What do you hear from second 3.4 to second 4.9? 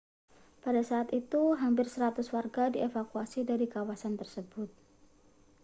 dari kawasan tersebut